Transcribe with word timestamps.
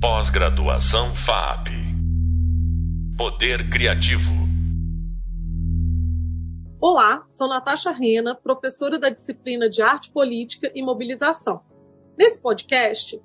Pós-graduação 0.00 1.12
FAP. 1.12 1.70
Poder 3.16 3.68
Criativo. 3.68 4.30
Olá, 6.80 7.24
sou 7.28 7.48
Natasha 7.48 7.90
Rena, 7.90 8.36
professora 8.36 8.96
da 8.96 9.08
disciplina 9.08 9.68
de 9.68 9.82
Arte 9.82 10.12
Política 10.12 10.70
e 10.72 10.84
Mobilização. 10.84 11.62
Nesse 12.16 12.40
podcast, 12.40 13.20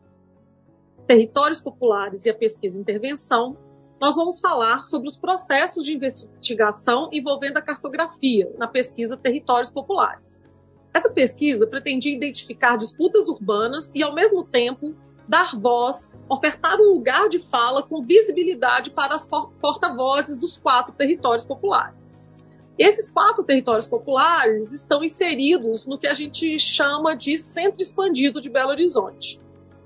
Territórios 1.05 1.61
Populares 1.61 2.25
e 2.25 2.31
a 2.31 2.33
Pesquisa 2.33 2.79
e 2.79 2.81
Intervenção, 2.81 3.55
nós 4.01 4.15
vamos 4.15 4.39
falar 4.39 4.81
sobre 4.81 5.07
os 5.07 5.15
processos 5.15 5.85
de 5.85 5.93
investigação 5.93 7.07
envolvendo 7.13 7.57
a 7.57 7.61
cartografia 7.61 8.51
na 8.57 8.67
pesquisa 8.67 9.15
Territórios 9.15 9.69
Populares. 9.69 10.41
Essa 10.91 11.11
pesquisa 11.11 11.67
pretendia 11.67 12.15
identificar 12.15 12.77
disputas 12.77 13.29
urbanas 13.29 13.91
e, 13.93 14.01
ao 14.01 14.15
mesmo 14.15 14.43
tempo, 14.43 14.95
dar 15.27 15.57
voz, 15.57 16.11
ofertar 16.29 16.79
um 16.79 16.93
lugar 16.93 17.29
de 17.29 17.39
fala 17.39 17.83
com 17.83 18.01
visibilidade 18.01 18.91
para 18.91 19.15
as 19.15 19.27
porta-vozes 19.27 20.37
dos 20.37 20.57
quatro 20.57 20.93
territórios 20.93 21.45
populares. 21.45 22.17
Esses 22.77 23.09
quatro 23.09 23.43
territórios 23.43 23.87
populares 23.87 24.73
estão 24.73 25.03
inseridos 25.03 25.85
no 25.85 25.97
que 25.97 26.07
a 26.07 26.13
gente 26.13 26.57
chama 26.57 27.15
de 27.15 27.37
Centro 27.37 27.81
Expandido 27.81 28.41
de 28.41 28.49
Belo 28.49 28.71
Horizonte. 28.71 29.39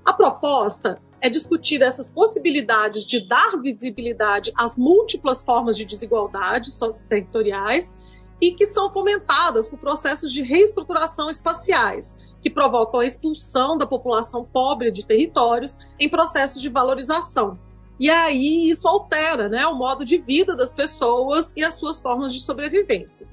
A 0.04 0.12
proposta 0.12 0.98
é 1.20 1.28
discutir 1.28 1.82
essas 1.82 2.08
possibilidades 2.08 3.04
de 3.04 3.20
dar 3.28 3.60
visibilidade 3.60 4.52
às 4.56 4.76
múltiplas 4.76 5.42
formas 5.42 5.76
de 5.76 5.84
desigualdade 5.84 6.70
socioterritoriais 6.70 7.96
e 8.40 8.52
que 8.52 8.64
são 8.66 8.90
fomentadas 8.90 9.68
por 9.68 9.78
processos 9.78 10.32
de 10.32 10.42
reestruturação 10.42 11.28
espaciais, 11.28 12.16
que 12.48 12.54
provocam 12.54 13.00
a 13.00 13.04
expulsão 13.04 13.76
da 13.76 13.86
população 13.86 14.42
pobre 14.42 14.90
de 14.90 15.04
territórios 15.04 15.78
em 16.00 16.08
processos 16.08 16.62
de 16.62 16.70
valorização. 16.70 17.58
E 18.00 18.08
aí 18.08 18.70
isso 18.70 18.88
altera 18.88 19.48
né, 19.48 19.66
o 19.66 19.74
modo 19.74 20.02
de 20.02 20.16
vida 20.16 20.56
das 20.56 20.72
pessoas 20.72 21.52
e 21.56 21.62
as 21.62 21.74
suas 21.74 22.00
formas 22.00 22.32
de 22.32 22.40
sobrevivência. 22.40 23.28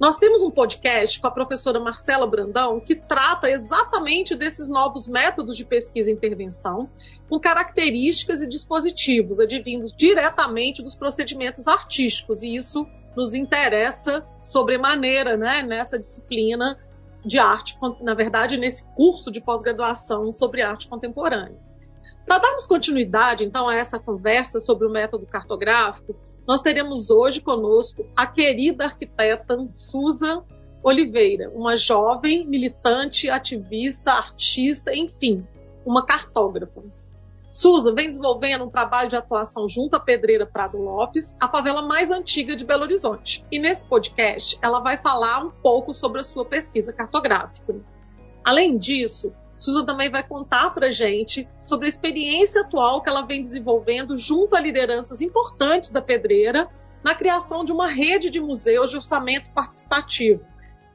Nós 0.00 0.16
temos 0.16 0.42
um 0.42 0.50
podcast 0.50 1.20
com 1.20 1.26
a 1.26 1.30
professora 1.30 1.80
Marcela 1.80 2.26
Brandão 2.26 2.80
que 2.80 2.94
trata 2.94 3.50
exatamente 3.50 4.34
desses 4.34 4.70
novos 4.70 5.08
métodos 5.08 5.56
de 5.56 5.66
pesquisa 5.66 6.10
e 6.10 6.14
intervenção, 6.14 6.88
com 7.28 7.38
características 7.38 8.40
e 8.40 8.48
dispositivos 8.48 9.40
advindos 9.40 9.92
diretamente 9.92 10.82
dos 10.82 10.94
procedimentos 10.94 11.66
artísticos, 11.66 12.42
e 12.42 12.54
isso 12.54 12.86
nos 13.16 13.34
interessa 13.34 14.24
sobremaneira 14.40 15.36
né, 15.36 15.62
nessa 15.62 15.98
disciplina 15.98 16.78
de 17.28 17.38
arte, 17.38 17.78
na 18.00 18.14
verdade, 18.14 18.58
nesse 18.58 18.84
curso 18.96 19.30
de 19.30 19.40
pós-graduação 19.40 20.32
sobre 20.32 20.62
arte 20.62 20.88
contemporânea. 20.88 21.60
Para 22.26 22.38
darmos 22.38 22.66
continuidade, 22.66 23.44
então, 23.44 23.68
a 23.68 23.74
essa 23.74 23.98
conversa 23.98 24.60
sobre 24.60 24.86
o 24.86 24.90
método 24.90 25.26
cartográfico, 25.26 26.16
nós 26.46 26.62
teremos 26.62 27.10
hoje 27.10 27.42
conosco 27.42 28.06
a 28.16 28.26
querida 28.26 28.86
arquiteta 28.86 29.66
Susan 29.70 30.42
Oliveira, 30.82 31.50
uma 31.50 31.76
jovem 31.76 32.46
militante, 32.46 33.28
ativista, 33.28 34.12
artista, 34.12 34.94
enfim, 34.94 35.46
uma 35.84 36.04
cartógrafa. 36.04 36.82
Susan 37.50 37.94
vem 37.94 38.08
desenvolvendo 38.08 38.64
um 38.64 38.70
trabalho 38.70 39.08
de 39.08 39.16
atuação 39.16 39.68
junto 39.68 39.96
à 39.96 40.00
Pedreira 40.00 40.46
Prado 40.46 40.76
Lopes, 40.76 41.36
a 41.40 41.48
favela 41.48 41.82
mais 41.82 42.10
antiga 42.10 42.54
de 42.54 42.64
Belo 42.64 42.82
Horizonte. 42.82 43.44
E 43.50 43.58
nesse 43.58 43.88
podcast, 43.88 44.58
ela 44.60 44.80
vai 44.80 44.98
falar 44.98 45.44
um 45.44 45.50
pouco 45.50 45.94
sobre 45.94 46.20
a 46.20 46.24
sua 46.24 46.44
pesquisa 46.44 46.92
cartográfica. 46.92 47.76
Além 48.44 48.76
disso, 48.76 49.32
Susan 49.56 49.84
também 49.84 50.10
vai 50.10 50.22
contar 50.22 50.70
para 50.74 50.90
gente 50.90 51.48
sobre 51.66 51.86
a 51.86 51.88
experiência 51.88 52.60
atual 52.62 53.02
que 53.02 53.08
ela 53.08 53.22
vem 53.22 53.42
desenvolvendo 53.42 54.16
junto 54.16 54.54
a 54.54 54.60
lideranças 54.60 55.22
importantes 55.22 55.90
da 55.90 56.02
Pedreira 56.02 56.68
na 57.02 57.14
criação 57.14 57.64
de 57.64 57.72
uma 57.72 57.88
rede 57.88 58.30
de 58.30 58.40
museus 58.40 58.90
de 58.90 58.96
orçamento 58.96 59.50
participativo, 59.52 60.44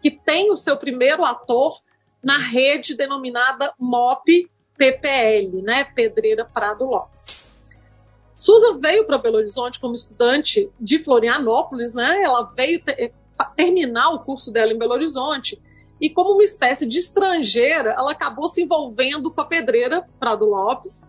que 0.02 0.12
tem 0.12 0.52
o 0.52 0.56
seu 0.56 0.78
primeiro 0.78 1.26
ator 1.26 1.82
na 2.24 2.38
rede 2.38 2.96
denominada 2.96 3.74
MOP 3.78 4.50
PPL, 4.78 5.62
né, 5.62 5.84
Pedreira 5.84 6.46
Prado 6.46 6.86
Lopes. 6.86 7.54
Susan 8.36 8.80
veio 8.80 9.06
para 9.06 9.18
Belo 9.18 9.38
Horizonte 9.38 9.80
como 9.80 9.94
estudante 9.94 10.70
de 10.80 11.00
Florianópolis, 11.00 11.96
né? 11.96 12.22
Ela 12.24 12.44
veio 12.44 12.84
ter, 12.84 13.14
terminar 13.56 14.10
o 14.10 14.20
curso 14.20 14.52
dela 14.52 14.74
em 14.74 14.78
Belo 14.78 14.94
Horizonte 14.94 15.62
e 16.04 16.10
como 16.10 16.34
uma 16.34 16.44
espécie 16.44 16.86
de 16.86 16.98
estrangeira, 16.98 17.92
ela 17.92 18.12
acabou 18.12 18.48
se 18.48 18.62
envolvendo 18.62 19.32
com 19.32 19.40
a 19.40 19.46
pedreira 19.46 20.06
Prado 20.20 20.44
Lopes. 20.44 21.08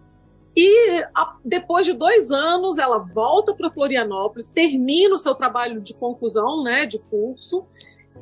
E 0.57 1.05
a, 1.13 1.37
depois 1.45 1.85
de 1.85 1.95
dois 1.95 2.31
anos, 2.31 2.79
ela 2.79 2.99
volta 2.99 3.53
para 3.53 3.73
Florianópolis, 3.73 4.49
termina 4.49 5.17
o 5.17 5.19
seu 5.19 5.35
trabalho 5.35 5.81
de 5.81 5.95
conclusão, 5.95 6.63
né, 6.63 6.87
de 6.87 7.01
curso. 7.01 7.65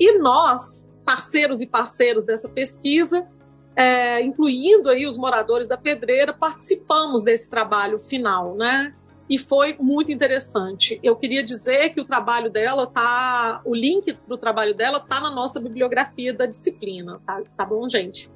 E 0.01 0.17
nós, 0.19 0.89
parceiros 1.05 1.61
e 1.61 1.67
parceiros 1.67 2.25
dessa 2.25 2.49
pesquisa, 2.49 3.29
é, 3.77 4.21
incluindo 4.23 4.91
aí 4.91 5.07
os 5.07 5.17
moradores 5.17 5.67
da 5.67 5.77
Pedreira, 5.77 6.33
participamos 6.33 7.23
desse 7.23 7.49
trabalho 7.49 7.99
final, 7.99 8.55
né? 8.55 8.95
e 9.33 9.39
foi 9.39 9.75
muito 9.81 10.13
interessante. 10.13 11.01
Eu 11.03 11.17
queria 11.17 11.43
dizer 11.43 11.89
que 11.91 12.01
o 12.01 12.05
trabalho 12.05 12.51
dela 12.51 12.87
tá, 12.87 13.63
o 13.65 13.75
link 13.75 14.13
para 14.13 14.35
o 14.35 14.37
trabalho 14.37 14.75
dela 14.75 15.01
tá 15.01 15.21
na 15.21 15.31
nossa 15.31 15.59
bibliografia 15.59 16.35
da 16.35 16.45
disciplina, 16.45 17.19
tá, 17.27 17.41
tá 17.57 17.65
bom, 17.65 17.89
gente? 17.89 18.31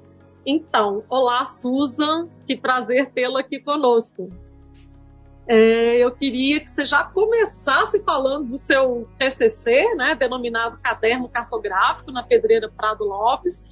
Então, 0.46 1.04
olá, 1.10 1.44
Susan, 1.44 2.28
que 2.46 2.56
prazer 2.56 3.10
tê-la 3.10 3.41
aqui 3.41 3.58
conosco. 3.58 4.30
É, 5.46 5.98
eu 5.98 6.10
queria 6.12 6.60
que 6.60 6.70
você 6.70 6.84
já 6.84 7.04
começasse 7.04 8.00
falando 8.00 8.48
do 8.48 8.58
seu 8.58 9.06
TCC, 9.19 9.94
né, 9.96 10.14
denominado 10.14 10.78
Caderno 10.82 11.28
Cartográfico 11.28 12.10
na 12.10 12.22
Pedreira 12.22 12.69
Prado 12.69 13.04
Lopes, 13.04 13.64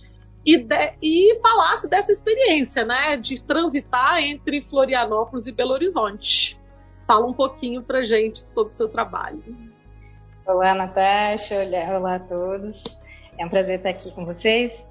e, 0.45 0.59
de, 0.59 0.93
e 1.03 1.41
falasse 1.41 1.89
dessa 1.89 2.13
experiência, 2.13 2.85
né, 2.85 3.17
de 3.17 3.41
transitar 3.41 4.23
entre 4.23 4.61
Florianópolis 4.61 5.47
e 5.47 5.53
Belo 5.53 5.73
Horizonte. 5.73 6.59
Fala 7.07 7.27
um 7.27 7.33
pouquinho 7.33 7.83
para 7.83 8.03
gente 8.03 8.45
sobre 8.47 8.73
o 8.73 8.77
seu 8.77 8.89
trabalho. 8.89 9.43
Olá, 10.47 10.75
Natasha. 10.75 11.63
Olá, 11.63 11.99
olá 11.99 12.15
a 12.17 12.21
todos. 12.21 12.83
É 13.39 13.45
um 13.45 13.49
prazer 13.49 13.77
estar 13.77 13.91
aqui 13.91 14.11
com 14.13 14.25
vocês. 14.25 14.87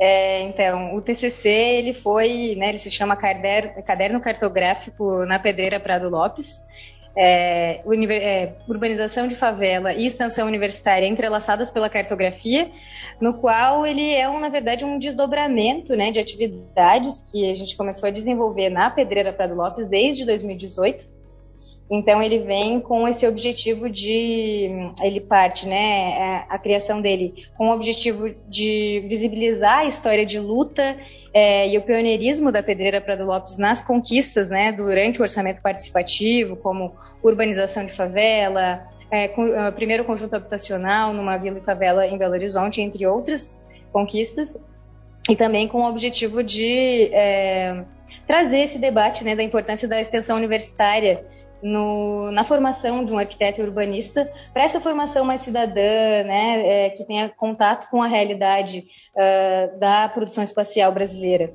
É, 0.00 0.42
então, 0.42 0.94
o 0.94 1.02
TCC 1.02 1.48
ele 1.48 1.94
foi, 1.94 2.54
né, 2.56 2.68
ele 2.68 2.78
se 2.78 2.90
chama 2.90 3.16
Caderno, 3.16 3.82
Caderno 3.82 4.20
Cartográfico 4.20 5.24
na 5.26 5.38
Pedreira 5.38 5.80
Prado 5.80 6.08
Lopes. 6.08 6.64
É, 7.20 7.80
é, 7.82 8.52
urbanização 8.68 9.26
de 9.26 9.34
favela 9.34 9.92
e 9.92 10.06
extensão 10.06 10.46
universitária 10.46 11.06
entrelaçadas 11.06 11.68
pela 11.68 11.90
cartografia, 11.90 12.70
no 13.20 13.34
qual 13.40 13.84
ele 13.84 14.14
é, 14.14 14.28
um, 14.28 14.38
na 14.38 14.48
verdade, 14.48 14.84
um 14.84 14.98
desdobramento 14.98 15.96
né, 15.96 16.12
de 16.12 16.20
atividades 16.20 17.18
que 17.32 17.50
a 17.50 17.54
gente 17.54 17.76
começou 17.76 18.06
a 18.06 18.12
desenvolver 18.12 18.68
na 18.68 18.88
Pedreira 18.88 19.32
Prado 19.32 19.54
Lopes 19.54 19.88
desde 19.88 20.24
2018 20.24 21.18
então 21.90 22.22
ele 22.22 22.40
vem 22.40 22.80
com 22.80 23.08
esse 23.08 23.26
objetivo 23.26 23.88
de, 23.88 24.68
ele 25.02 25.20
parte, 25.20 25.66
né, 25.66 26.10
é, 26.10 26.44
a 26.48 26.58
criação 26.58 27.00
dele 27.00 27.46
com 27.56 27.68
o 27.68 27.72
objetivo 27.72 28.34
de 28.46 29.02
visibilizar 29.08 29.78
a 29.78 29.86
história 29.86 30.26
de 30.26 30.38
luta 30.38 30.96
é, 31.32 31.66
e 31.68 31.78
o 31.78 31.82
pioneirismo 31.82 32.52
da 32.52 32.62
Pedreira 32.62 33.00
Prado 33.00 33.24
Lopes 33.24 33.56
nas 33.56 33.80
conquistas, 33.80 34.50
né, 34.50 34.70
durante 34.70 35.18
o 35.18 35.22
orçamento 35.22 35.62
participativo, 35.62 36.56
como 36.56 36.94
urbanização 37.28 37.84
de 37.84 37.92
favela, 37.92 38.86
é, 39.10 39.28
com, 39.28 39.46
é, 39.46 39.70
primeiro 39.70 40.04
conjunto 40.04 40.34
habitacional 40.34 41.12
numa 41.12 41.36
vila 41.36 41.58
e 41.58 41.62
favela 41.62 42.06
em 42.06 42.18
Belo 42.18 42.34
Horizonte, 42.34 42.80
entre 42.80 43.06
outras 43.06 43.56
conquistas, 43.92 44.58
e 45.28 45.36
também 45.36 45.68
com 45.68 45.82
o 45.82 45.88
objetivo 45.88 46.42
de 46.42 47.10
é, 47.12 47.84
trazer 48.26 48.60
esse 48.60 48.78
debate, 48.78 49.24
né, 49.24 49.34
da 49.34 49.42
importância 49.42 49.88
da 49.88 50.00
extensão 50.00 50.36
universitária 50.36 51.24
no, 51.62 52.30
na 52.30 52.44
formação 52.44 53.04
de 53.04 53.12
um 53.12 53.18
arquiteto 53.18 53.60
urbanista 53.62 54.30
para 54.52 54.62
essa 54.62 54.80
formação 54.80 55.24
mais 55.24 55.42
cidadã, 55.42 56.22
né, 56.24 56.86
é, 56.86 56.90
que 56.90 57.04
tenha 57.04 57.28
contato 57.28 57.90
com 57.90 58.02
a 58.02 58.06
realidade 58.06 58.86
uh, 59.14 59.78
da 59.78 60.08
produção 60.08 60.44
espacial 60.44 60.92
brasileira. 60.92 61.52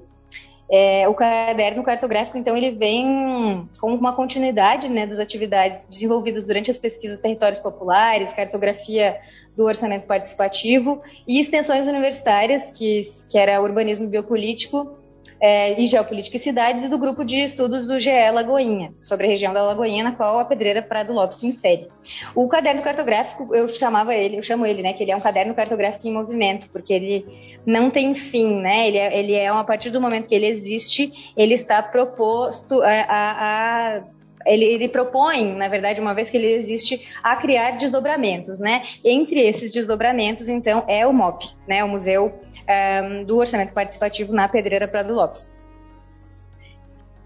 É, 0.72 1.08
o 1.08 1.14
caderno 1.14 1.84
cartográfico, 1.84 2.38
então, 2.38 2.56
ele 2.58 2.72
vem 2.72 3.70
com 3.80 3.94
uma 3.94 4.14
continuidade 4.14 4.90
né, 4.90 5.06
das 5.06 5.20
atividades 5.20 5.86
desenvolvidas 5.90 6.48
durante 6.48 6.72
as 6.72 6.78
pesquisas 6.78 7.20
territórios 7.20 7.60
populares, 7.60 8.34
cartografia 8.34 9.20
do 9.56 9.66
orçamento 9.66 10.08
participativo 10.08 11.02
e 11.28 11.40
extensões 11.40 11.88
universitárias, 11.88 12.72
que, 12.72 13.04
que 13.30 13.38
era 13.38 13.62
urbanismo 13.62 14.08
biopolítico, 14.08 14.98
é, 15.44 15.78
e 15.78 15.88
Geopolítica 15.88 16.38
e 16.38 16.40
Cidades, 16.40 16.86
e 16.86 16.90
do 16.90 16.98
grupo 16.98 17.26
de 17.26 17.44
estudos 17.44 17.86
do 17.86 18.00
GE 18.00 18.32
Lagoinha, 18.32 18.94
sobre 19.02 19.28
a 19.28 19.30
região 19.30 19.54
da 19.54 19.62
Lagoinha, 19.62 20.02
na 20.02 20.14
qual 20.14 20.40
a 20.40 20.46
Pedreira 20.46 20.82
Prado 20.82 21.12
Lopes 21.12 21.40
se 21.40 21.48
insere. 21.48 21.90
O 22.34 22.48
caderno 22.48 22.82
cartográfico, 22.82 23.54
eu 23.54 23.68
chamava 23.68 24.16
ele, 24.16 24.38
eu 24.38 24.44
chamo 24.44 24.66
ele, 24.66 24.82
né, 24.82 24.94
que 24.94 25.04
ele 25.04 25.12
é 25.12 25.16
um 25.18 25.20
caderno 25.20 25.54
cartográfico 25.54 26.08
em 26.08 26.14
movimento, 26.14 26.70
porque 26.72 26.94
ele 26.94 27.26
não 27.66 27.90
tem 27.90 28.16
fim, 28.16 28.62
né? 28.62 28.88
Ele 28.88 28.98
é, 28.98 29.20
ele 29.20 29.34
é 29.34 29.50
a 29.50 29.64
partir 29.66 29.90
do 29.90 30.00
momento 30.00 30.30
que 30.30 30.36
ele 30.36 30.48
existe, 30.48 31.12
ele 31.36 31.56
está 31.56 31.84
proposto 31.84 32.82
a, 32.82 32.88
a, 32.88 33.98
a 33.98 34.04
ele, 34.46 34.66
ele, 34.66 34.88
propõe, 34.88 35.54
na 35.54 35.68
verdade, 35.68 36.00
uma 36.00 36.14
vez 36.14 36.30
que 36.30 36.38
ele 36.38 36.54
existe, 36.54 37.06
a 37.22 37.36
criar 37.36 37.72
desdobramentos, 37.72 38.60
né? 38.60 38.84
Entre 39.04 39.42
esses 39.42 39.72
desdobramentos, 39.72 40.48
então, 40.48 40.84
é 40.88 41.06
o 41.06 41.14
MOP, 41.14 41.46
né? 41.68 41.84
O 41.84 41.90
Museu 41.90 42.34
um, 42.70 43.24
do 43.24 43.38
orçamento 43.38 43.74
participativo 43.74 44.34
na 44.34 44.48
Pedreira 44.48 44.88
Prado 44.88 45.14
Lopes. 45.14 45.52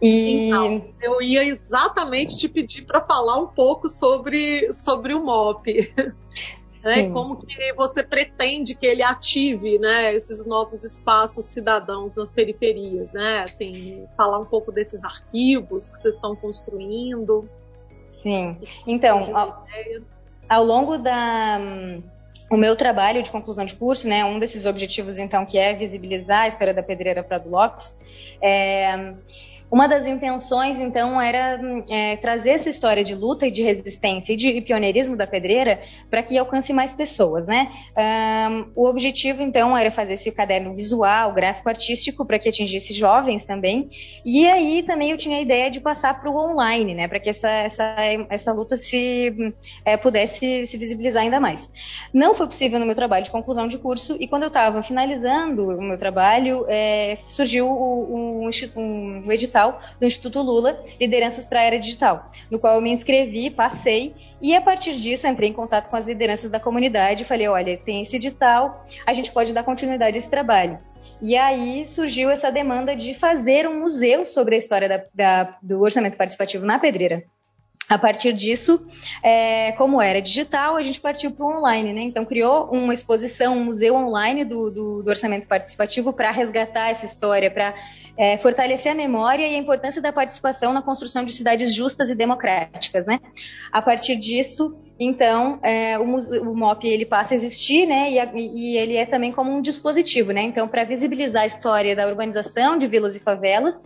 E 0.01 0.47
então, 0.47 0.85
eu 1.01 1.21
ia 1.21 1.43
exatamente 1.43 2.37
te 2.37 2.47
pedir 2.47 2.85
para 2.85 3.01
falar 3.01 3.37
um 3.37 3.47
pouco 3.47 3.87
sobre, 3.87 4.71
sobre 4.71 5.13
o 5.13 5.23
MOP. 5.23 5.93
Né? 6.83 7.09
Como 7.09 7.35
que 7.35 7.73
você 7.73 8.01
pretende 8.01 8.73
que 8.73 8.85
ele 8.85 9.03
ative 9.03 9.77
né, 9.77 10.15
esses 10.15 10.45
novos 10.45 10.85
espaços 10.85 11.47
cidadãos 11.47 12.15
nas 12.15 12.31
periferias, 12.31 13.11
né? 13.11 13.39
Assim, 13.43 14.05
falar 14.15 14.39
um 14.39 14.45
pouco 14.45 14.71
desses 14.71 15.03
arquivos 15.03 15.89
que 15.89 15.97
vocês 15.97 16.15
estão 16.15 16.33
construindo. 16.33 17.49
Sim. 18.09 18.57
Então, 18.85 19.35
ao, 19.35 19.65
ao 20.47 20.63
longo 20.63 20.97
da 20.97 21.59
o 22.49 22.55
meu 22.55 22.75
trabalho 22.75 23.21
de 23.21 23.29
conclusão 23.29 23.65
de 23.65 23.75
curso, 23.75 24.07
né, 24.07 24.23
um 24.23 24.39
desses 24.39 24.65
objetivos, 24.65 25.19
então, 25.19 25.45
que 25.45 25.57
é 25.57 25.73
visibilizar 25.73 26.43
a 26.43 26.47
história 26.47 26.73
da 26.73 26.81
pedreira 26.81 27.23
Prado 27.23 27.49
Lopes, 27.49 27.99
é, 28.41 29.13
uma 29.69 29.85
das 29.87 30.07
intenções, 30.07 30.79
então, 30.79 31.19
era 31.21 31.59
é, 31.89 32.15
trazer 32.17 32.51
essa 32.51 32.69
história 32.69 33.03
de 33.03 33.13
luta 33.13 33.45
e 33.45 33.51
de 33.51 33.61
resistência 33.63 34.33
e 34.33 34.37
de 34.37 34.61
pioneirismo 34.61 35.17
da 35.17 35.27
pedreira 35.27 35.81
para 36.09 36.23
que 36.23 36.37
alcance 36.37 36.71
mais 36.71 36.93
pessoas, 36.93 37.45
né? 37.47 37.69
Um, 37.97 38.71
o 38.75 38.87
objetivo, 38.87 39.41
então, 39.41 39.77
era 39.77 39.91
fazer 39.91 40.13
esse 40.13 40.31
caderno 40.31 40.73
visual, 40.73 41.33
gráfico 41.33 41.67
artístico, 41.67 42.25
para 42.25 42.39
que 42.39 42.47
atingisse 42.47 42.93
jovens 42.93 43.43
também. 43.43 43.89
E 44.25 44.47
aí 44.47 44.83
também 44.83 45.11
eu 45.11 45.17
tinha 45.17 45.37
a 45.37 45.41
ideia 45.41 45.69
de 45.69 45.81
passar 45.81 46.17
para 46.19 46.29
o 46.29 46.37
online, 46.37 46.95
né? 46.95 47.07
Para 47.09 47.19
que 47.19 47.29
essa, 47.29 47.49
essa, 47.49 47.95
essa 48.29 48.53
luta 48.53 48.77
se 48.77 49.53
é, 49.83 49.97
pudesse 49.97 50.65
se 50.65 50.77
visibilizar 50.77 51.23
ainda 51.23 51.41
mais. 51.41 51.69
Não 52.13 52.33
foi 52.33 52.47
possível 52.47 52.79
no 52.79 52.85
meu 52.85 52.95
trabalho 52.95 53.25
de 53.25 53.31
conclusão 53.31 53.67
de 53.67 53.77
curso, 53.77 54.15
e 54.17 54.29
quando 54.29 54.43
eu 54.43 54.47
estava 54.47 54.81
finalizando 54.81 55.67
o 55.67 55.81
meu 55.81 55.97
trabalho, 55.97 56.65
é, 56.69 57.17
surgiu 57.27 57.67
um, 57.67 58.47
um, 58.47 59.23
um 59.25 59.31
edital 59.31 59.56
digital 59.57 59.81
do 59.99 60.05
Instituto 60.05 60.41
Lula, 60.41 60.83
Lideranças 60.99 61.45
para 61.45 61.61
a 61.61 61.63
Era 61.63 61.79
Digital, 61.79 62.31
no 62.49 62.59
qual 62.59 62.75
eu 62.75 62.81
me 62.81 62.91
inscrevi, 62.91 63.49
passei, 63.49 64.13
e 64.41 64.55
a 64.55 64.61
partir 64.61 64.95
disso 64.97 65.27
entrei 65.27 65.49
em 65.49 65.53
contato 65.53 65.89
com 65.89 65.95
as 65.95 66.07
lideranças 66.07 66.51
da 66.51 66.59
comunidade 66.59 67.23
e 67.23 67.25
falei: 67.25 67.47
olha, 67.47 67.77
tem 67.77 68.03
esse 68.03 68.15
edital, 68.15 68.85
a 69.05 69.13
gente 69.13 69.31
pode 69.31 69.53
dar 69.53 69.63
continuidade 69.63 70.17
a 70.17 70.19
esse 70.19 70.29
trabalho. 70.29 70.79
E 71.21 71.35
aí 71.35 71.87
surgiu 71.87 72.29
essa 72.29 72.51
demanda 72.51 72.95
de 72.95 73.15
fazer 73.15 73.67
um 73.67 73.79
museu 73.79 74.27
sobre 74.27 74.55
a 74.55 74.59
história 74.59 74.87
da, 74.87 75.03
da, 75.13 75.57
do 75.61 75.81
orçamento 75.81 76.15
participativo 76.15 76.65
na 76.65 76.77
Pedreira. 76.77 77.23
A 77.89 77.97
partir 77.97 78.33
disso, 78.33 78.85
é, 79.23 79.71
como 79.73 80.01
era 80.01 80.21
digital, 80.21 80.75
a 80.75 80.83
gente 80.83 80.99
partiu 80.99 81.31
para 81.31 81.45
o 81.45 81.57
online, 81.57 81.93
né? 81.93 82.01
Então 82.01 82.25
criou 82.25 82.65
uma 82.65 82.93
exposição, 82.93 83.57
um 83.57 83.63
museu 83.63 83.95
online 83.95 84.43
do, 84.43 84.69
do, 84.69 85.03
do 85.03 85.09
orçamento 85.09 85.47
participativo 85.47 86.11
para 86.11 86.29
resgatar 86.31 86.89
essa 86.89 87.05
história, 87.05 87.49
para 87.49 87.73
é, 88.17 88.37
fortalecer 88.39 88.91
a 88.91 88.95
memória 88.95 89.47
e 89.47 89.55
a 89.55 89.57
importância 89.57 90.01
da 90.01 90.11
participação 90.11 90.73
na 90.73 90.81
construção 90.81 91.23
de 91.23 91.31
cidades 91.31 91.73
justas 91.73 92.09
e 92.09 92.15
democráticas, 92.15 93.05
né? 93.05 93.21
A 93.71 93.81
partir 93.81 94.17
disso, 94.17 94.77
então, 94.99 95.59
é, 95.61 95.97
o, 95.99 96.03
o, 96.03 96.55
MOP 96.55 96.87
ele 96.87 97.05
passa 97.05 97.33
a 97.33 97.35
existir, 97.35 97.85
né? 97.85 98.11
E, 98.11 98.19
a, 98.19 98.31
e 98.33 98.77
ele 98.77 98.95
é 98.95 99.05
também 99.05 99.31
como 99.31 99.51
um 99.51 99.61
dispositivo, 99.61 100.31
né? 100.31 100.41
Então, 100.41 100.67
para 100.67 100.83
visibilizar 100.83 101.43
a 101.43 101.47
história 101.47 101.95
da 101.95 102.07
urbanização 102.07 102.77
de 102.77 102.87
vilas 102.87 103.15
e 103.15 103.19
favelas. 103.19 103.83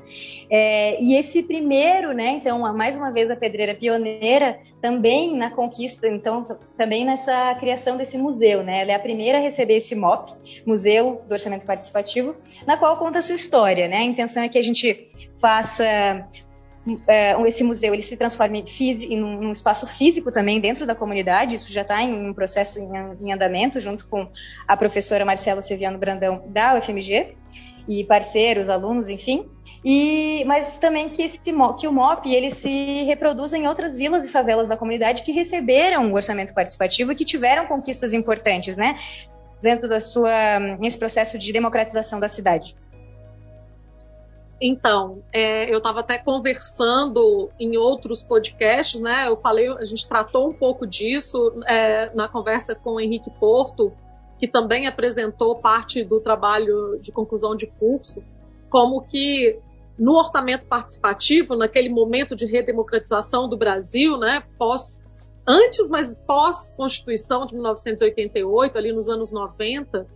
É, 0.49 1.01
e 1.01 1.15
esse 1.15 1.43
primeiro, 1.43 2.13
né? 2.13 2.29
Então, 2.31 2.59
mais 2.73 2.95
uma 2.95 3.11
vez 3.11 3.29
a 3.29 3.35
pedreira 3.35 3.75
pioneira 3.75 4.59
também 4.81 5.35
na 5.35 5.51
conquista, 5.51 6.07
então 6.07 6.57
também 6.77 7.05
nessa 7.05 7.53
criação 7.55 7.97
desse 7.97 8.17
museu, 8.17 8.63
né? 8.63 8.81
Ela 8.81 8.93
é 8.93 8.95
a 8.95 8.99
primeira 8.99 9.37
a 9.37 9.41
receber 9.41 9.77
esse 9.77 9.93
MOP, 9.93 10.33
Museu 10.65 11.21
do 11.27 11.33
Orçamento 11.33 11.65
Participativo, 11.65 12.35
na 12.65 12.77
qual 12.77 12.97
conta 12.97 13.19
a 13.19 13.21
sua 13.21 13.35
história, 13.35 13.87
né? 13.87 13.97
A 13.97 14.03
intenção 14.03 14.43
é 14.43 14.49
que 14.49 14.57
a 14.57 14.63
gente 14.63 15.09
faça 15.39 16.25
é, 17.07 17.39
esse 17.47 17.63
museu 17.63 17.93
ele 17.93 18.01
se 18.01 18.17
transforme 18.17 18.65
em 18.79 19.19
num 19.19 19.51
espaço 19.51 19.85
físico 19.85 20.31
também 20.31 20.59
dentro 20.59 20.85
da 20.85 20.95
comunidade. 20.95 21.55
Isso 21.55 21.71
já 21.71 21.81
está 21.81 22.01
em 22.01 22.29
um 22.29 22.33
processo 22.33 22.79
em, 22.79 22.89
em, 23.21 23.31
andamento, 23.31 23.79
junto 23.79 24.07
com 24.07 24.27
a 24.67 24.75
professora 24.75 25.23
Marcela 25.23 25.61
Silviano 25.61 25.99
Brandão 25.99 26.43
da 26.47 26.75
UFMG 26.77 27.35
e 27.87 28.03
parceiros, 28.03 28.69
alunos, 28.69 29.09
enfim. 29.09 29.47
E, 29.83 30.43
mas 30.45 30.77
também 30.77 31.09
que, 31.09 31.23
esse, 31.23 31.39
que 31.39 31.87
o 31.87 31.93
MOP 31.93 32.27
ele 32.27 32.51
se 32.51 33.03
reproduza 33.03 33.57
em 33.57 33.67
outras 33.67 33.95
vilas 33.95 34.25
e 34.25 34.29
favelas 34.29 34.67
da 34.67 34.77
comunidade 34.77 35.23
que 35.23 35.31
receberam 35.31 36.11
o 36.11 36.15
orçamento 36.15 36.53
participativo 36.53 37.11
e 37.11 37.15
que 37.15 37.25
tiveram 37.25 37.67
conquistas 37.67 38.13
importantes, 38.13 38.75
né? 38.77 38.99
Dentro 39.61 39.87
da 39.87 40.01
sua, 40.01 40.59
nesse 40.79 40.97
processo 40.97 41.37
de 41.37 41.53
democratização 41.53 42.19
da 42.19 42.27
cidade. 42.27 42.75
Então, 44.63 45.23
é, 45.33 45.73
eu 45.73 45.79
estava 45.79 46.01
até 46.01 46.19
conversando 46.19 47.49
em 47.59 47.77
outros 47.77 48.21
podcasts, 48.21 49.01
né? 49.01 49.27
Eu 49.27 49.35
falei, 49.35 49.67
a 49.69 49.83
gente 49.83 50.07
tratou 50.07 50.47
um 50.47 50.53
pouco 50.53 50.85
disso 50.85 51.51
é, 51.67 52.13
na 52.13 52.27
conversa 52.27 52.75
com 52.75 52.91
o 52.91 52.99
Henrique 52.99 53.31
Porto, 53.39 53.91
que 54.37 54.47
também 54.47 54.85
apresentou 54.85 55.55
parte 55.55 56.03
do 56.03 56.19
trabalho 56.19 56.99
de 57.01 57.11
conclusão 57.11 57.55
de 57.55 57.65
curso, 57.65 58.23
como 58.69 59.01
que 59.01 59.59
no 59.97 60.13
orçamento 60.13 60.67
participativo, 60.67 61.55
naquele 61.55 61.89
momento 61.89 62.35
de 62.35 62.45
redemocratização 62.45 63.49
do 63.49 63.57
Brasil, 63.57 64.15
né? 64.15 64.43
Pós, 64.59 65.03
antes, 65.47 65.89
mas 65.89 66.15
pós-Constituição 66.27 67.47
de 67.47 67.55
1988, 67.55 68.77
ali 68.77 68.93
nos 68.93 69.09
anos 69.09 69.31
90, 69.31 70.07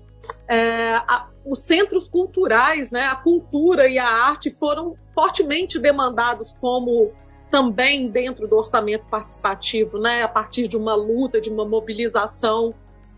é, 0.47 0.93
a, 0.95 1.29
os 1.45 1.59
centros 1.59 2.07
culturais, 2.07 2.91
né, 2.91 3.03
a 3.03 3.15
cultura 3.15 3.87
e 3.87 3.99
a 3.99 4.07
arte 4.07 4.49
foram 4.51 4.95
fortemente 5.13 5.77
demandados 5.79 6.53
como 6.59 7.11
também 7.51 8.09
dentro 8.09 8.47
do 8.47 8.55
orçamento 8.55 9.05
participativo, 9.05 9.99
né, 9.99 10.23
a 10.23 10.27
partir 10.27 10.67
de 10.67 10.75
uma 10.75 10.95
luta, 10.95 11.39
de 11.39 11.49
uma 11.49 11.65
mobilização 11.65 12.73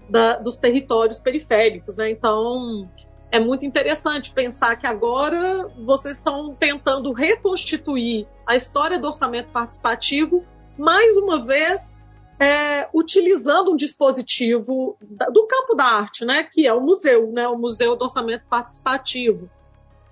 da, 0.10 0.38
dos 0.38 0.58
territórios 0.58 1.20
periféricos. 1.20 1.96
Né? 1.96 2.12
Então, 2.12 2.88
é 3.32 3.40
muito 3.40 3.66
interessante 3.66 4.32
pensar 4.32 4.76
que 4.76 4.86
agora 4.86 5.68
vocês 5.86 6.16
estão 6.16 6.54
tentando 6.54 7.12
reconstituir 7.14 8.28
a 8.46 8.56
história 8.56 9.00
do 9.00 9.08
orçamento 9.08 9.50
participativo, 9.50 10.44
mais 10.78 11.18
uma 11.18 11.44
vez 11.44 11.97
é, 12.40 12.88
utilizando 12.94 13.72
um 13.72 13.76
dispositivo 13.76 14.98
do 15.02 15.48
campo 15.48 15.74
da 15.76 15.86
arte, 15.86 16.24
né, 16.24 16.44
que 16.44 16.68
é 16.68 16.74
o 16.74 16.82
museu, 16.82 17.32
né, 17.32 17.48
o 17.48 17.58
Museu 17.58 17.96
do 17.96 18.04
Orçamento 18.04 18.46
Participativo. 18.48 19.50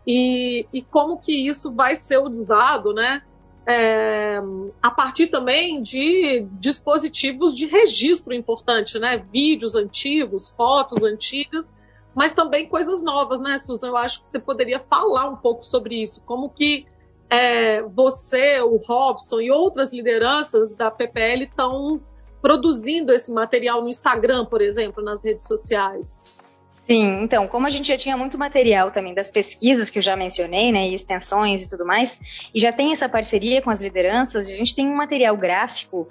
E, 0.07 0.67
e 0.73 0.81
como 0.81 1.19
que 1.19 1.47
isso 1.47 1.71
vai 1.71 1.95
ser 1.95 2.17
usado, 2.19 2.93
né, 2.93 3.21
é, 3.67 4.39
a 4.81 4.91
partir 4.91 5.27
também 5.27 5.81
de 5.81 6.47
dispositivos 6.59 7.53
de 7.53 7.67
registro 7.67 8.33
importante, 8.33 8.97
né, 8.99 9.23
vídeos 9.31 9.75
antigos, 9.75 10.51
fotos 10.51 11.03
antigas, 11.03 11.73
mas 12.15 12.33
também 12.33 12.67
coisas 12.67 13.03
novas, 13.03 13.41
né, 13.41 13.57
Susan? 13.57 13.87
Eu 13.87 13.97
acho 13.97 14.21
que 14.21 14.27
você 14.27 14.39
poderia 14.39 14.79
falar 14.79 15.27
um 15.29 15.35
pouco 15.35 15.63
sobre 15.63 16.01
isso, 16.01 16.23
como 16.23 16.49
que 16.49 16.85
é, 17.29 17.81
você, 17.81 18.61
o 18.61 18.77
Robson 18.77 19.41
e 19.41 19.51
outras 19.51 19.91
lideranças 19.91 20.73
da 20.73 20.89
PPL 20.89 21.43
estão 21.43 22.01
produzindo 22.45 23.11
esse 23.11 23.33
material 23.33 23.81
no 23.81 23.89
Instagram, 23.89 24.45
por 24.45 24.61
exemplo, 24.61 25.03
nas 25.03 25.25
redes 25.25 25.47
sociais? 25.47 26.51
Sim, 26.87 27.23
então, 27.23 27.47
como 27.47 27.65
a 27.65 27.71
gente 27.71 27.87
já 27.87 27.97
tinha 27.97 28.15
muito 28.15 28.37
material 28.37 28.91
também 28.91 29.15
das 29.15 29.31
pesquisas 29.31 29.89
que 29.89 29.97
eu 29.97 30.03
já 30.03 30.15
mencionei, 30.15 30.71
né, 30.71 30.87
e 30.87 30.93
extensões 30.93 31.63
e 31.63 31.67
tudo 31.67 31.83
mais, 31.83 32.19
e 32.53 32.59
já 32.59 32.71
tem 32.71 32.91
essa 32.91 33.09
parceria 33.09 33.63
com 33.63 33.71
as 33.71 33.81
lideranças, 33.81 34.45
a 34.45 34.51
gente 34.51 34.75
tem 34.75 34.87
um 34.87 34.95
material 34.95 35.35
gráfico 35.35 36.07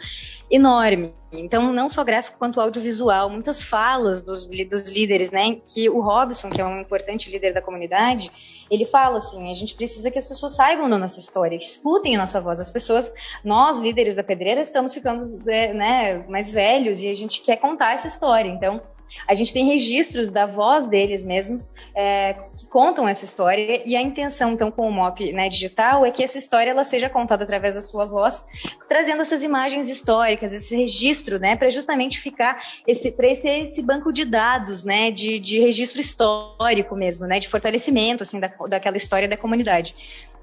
enorme. 0.50 1.14
Então, 1.30 1.72
não 1.72 1.88
só 1.88 2.02
gráfico 2.02 2.36
quanto 2.36 2.60
audiovisual, 2.60 3.30
muitas 3.30 3.62
falas 3.62 4.24
dos, 4.24 4.44
dos 4.44 4.90
líderes, 4.90 5.30
né, 5.30 5.58
que 5.72 5.88
o 5.88 6.00
Robson, 6.00 6.50
que 6.50 6.60
é 6.60 6.64
um 6.64 6.80
importante 6.80 7.30
líder 7.30 7.54
da 7.54 7.62
comunidade, 7.62 8.32
ele 8.70 8.86
fala 8.86 9.18
assim: 9.18 9.50
a 9.50 9.54
gente 9.54 9.74
precisa 9.74 10.10
que 10.10 10.18
as 10.18 10.26
pessoas 10.26 10.54
saibam 10.54 10.88
da 10.88 10.98
nossa 10.98 11.18
história, 11.18 11.56
escutem 11.56 12.16
a 12.16 12.18
nossa 12.18 12.40
voz. 12.40 12.60
As 12.60 12.72
pessoas, 12.72 13.12
nós, 13.42 13.78
líderes 13.78 14.14
da 14.14 14.22
pedreira, 14.22 14.60
estamos 14.60 14.94
ficando 14.94 15.42
é, 15.48 15.72
né, 15.72 16.18
mais 16.28 16.52
velhos 16.52 17.00
e 17.00 17.08
a 17.08 17.14
gente 17.14 17.42
quer 17.42 17.56
contar 17.56 17.94
essa 17.94 18.08
história. 18.08 18.48
Então, 18.48 18.80
a 19.26 19.34
gente 19.34 19.52
tem 19.52 19.66
registros 19.66 20.30
da 20.30 20.46
voz 20.46 20.86
deles 20.86 21.24
mesmos 21.24 21.68
é, 21.94 22.34
que 22.56 22.66
contam 22.66 23.08
essa 23.08 23.24
história 23.24 23.82
e 23.86 23.96
a 23.96 24.02
intenção 24.02 24.52
então 24.52 24.70
com 24.70 24.88
o 24.88 24.92
MOP 24.92 25.32
né, 25.32 25.48
digital 25.48 26.04
é 26.04 26.10
que 26.10 26.22
essa 26.22 26.38
história 26.38 26.70
ela 26.70 26.84
seja 26.84 27.08
contada 27.08 27.44
através 27.44 27.76
da 27.76 27.82
sua 27.82 28.04
voz, 28.04 28.46
trazendo 28.88 29.22
essas 29.22 29.42
imagens 29.42 29.88
históricas, 29.88 30.52
esse 30.52 30.76
registro, 30.76 31.38
né, 31.38 31.56
para 31.56 31.70
justamente 31.70 32.18
ficar 32.18 32.60
esse 32.86 33.12
para 33.12 33.28
esse, 33.28 33.48
esse 33.48 33.82
banco 33.82 34.12
de 34.12 34.24
dados, 34.24 34.84
né, 34.84 35.10
de, 35.10 35.38
de 35.38 35.60
registro 35.60 36.00
histórico 36.00 36.96
mesmo, 36.96 37.26
né, 37.26 37.38
de 37.38 37.48
fortalecimento 37.48 38.22
assim 38.22 38.40
da, 38.40 38.48
daquela 38.68 38.96
história 38.96 39.28
da 39.28 39.36
comunidade. 39.36 39.94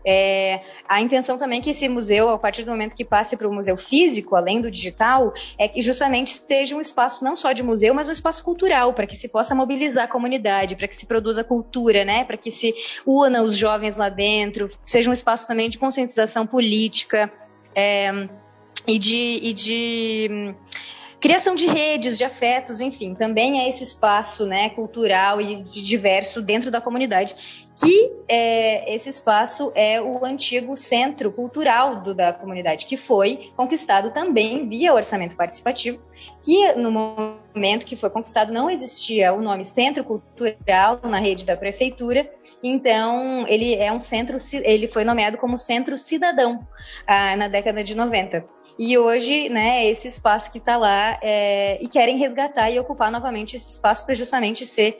É, 0.06 0.62
a 0.88 1.00
intenção 1.00 1.38
também 1.38 1.60
é 1.60 1.62
que 1.62 1.70
esse 1.70 1.88
museu, 1.88 2.30
a 2.30 2.38
partir 2.38 2.64
do 2.64 2.72
momento 2.72 2.96
que 2.96 3.06
passe 3.06 3.38
para 3.38 3.48
o 3.48 3.54
museu 3.54 3.78
físico, 3.78 4.36
além 4.36 4.62
do 4.62 4.72
digital, 4.72 5.34
é 5.58 5.68
que 5.68 5.82
justamente 5.82 6.34
esteja 6.34 6.76
um 6.76 6.82
espaço 6.82 7.24
não 7.24 7.36
só 7.36 7.52
de 7.52 7.64
museu, 7.64 7.94
mas 7.94 8.08
um 8.08 8.12
espaço 8.12 8.44
cultural, 8.44 8.94
para 8.94 9.06
que 9.06 9.16
se 9.16 9.30
possa 9.30 9.54
mobilizar 9.54 10.06
a 10.06 10.08
comunidade, 10.08 10.76
para 10.76 10.88
que 10.88 10.98
se 10.98 11.06
produza 11.06 11.44
cultura, 11.44 12.04
né, 12.04 12.24
para 12.24 12.38
que 12.38 12.50
se 12.50 12.74
una 13.06 13.44
os 13.44 13.56
jovens 13.56 13.96
lá 13.96 14.10
dentro, 14.10 14.70
seja 14.86 15.10
um 15.10 15.14
espaço 15.14 15.46
também 15.46 15.70
de 15.70 15.78
conscientização 15.78 16.48
política 16.48 17.32
é, 17.76 18.28
e 18.88 18.98
de, 18.98 19.40
e 19.44 19.54
de 19.54 20.56
criação 21.22 21.54
de 21.54 21.68
redes, 21.68 22.18
de 22.18 22.24
afetos, 22.24 22.82
enfim, 22.82 23.14
também 23.14 23.62
é 23.62 23.70
esse 23.70 23.84
espaço 23.84 24.46
né, 24.46 24.70
cultural 24.72 25.40
e 25.40 25.64
diverso 25.64 26.42
dentro 26.42 26.72
da 26.72 26.82
comunidade, 26.82 27.36
que 27.82 28.12
é, 28.28 28.94
esse 28.94 29.10
espaço 29.10 29.72
é 29.74 30.00
o 30.00 30.24
antigo 30.24 30.78
centro 30.78 31.32
cultural 31.32 32.02
do, 32.02 32.14
da 32.14 32.32
comunidade, 32.32 32.86
que 32.86 32.96
foi 32.96 33.52
conquistado 33.56 34.12
também 34.12 34.70
via 34.70 34.94
orçamento 34.94 35.36
participativo, 35.36 36.00
que 36.44 36.74
no 36.74 36.92
momento 36.92 37.86
que 37.86 37.96
foi 37.96 38.10
conquistado 38.10 38.54
não 38.54 38.70
existia 38.70 39.34
o 39.34 39.42
nome 39.42 39.66
Centro 39.66 40.04
Cultural 40.04 41.00
na 41.04 41.20
rede 41.20 41.46
da 41.46 41.58
prefeitura, 41.58 42.30
então 42.64 43.48
ele 43.48 43.74
é 43.74 43.92
um 43.92 44.00
centro, 44.00 44.38
ele 44.64 44.88
foi 44.88 45.04
nomeado 45.04 45.38
como 45.38 45.58
Centro 45.58 45.98
Cidadão 45.98 46.66
ah, 47.08 47.36
na 47.36 47.48
década 47.48 47.84
de 47.84 47.96
90. 47.96 48.46
E 48.78 48.98
hoje, 48.98 49.50
né, 49.50 49.86
esse 49.88 50.08
espaço 50.08 50.52
que 50.52 50.60
está 50.60 50.78
lá 50.78 51.18
é, 51.22 51.84
e 51.84 51.88
querem 51.88 52.18
resgatar 52.18 52.70
e 52.70 52.80
ocupar 52.80 53.12
novamente 53.12 53.58
esse 53.58 53.72
espaço 53.72 54.06
para 54.06 54.14
justamente 54.16 54.66
ser 54.66 54.98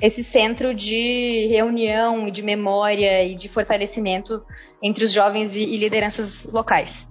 esse 0.00 0.24
centro 0.24 0.74
de 0.74 1.46
reunião 1.48 2.26
e 2.26 2.30
de 2.30 2.42
memória 2.42 3.24
e 3.24 3.34
de 3.34 3.48
fortalecimento 3.48 4.42
entre 4.82 5.04
os 5.04 5.12
jovens 5.12 5.56
e, 5.56 5.62
e 5.62 5.76
lideranças 5.76 6.44
locais. 6.44 7.08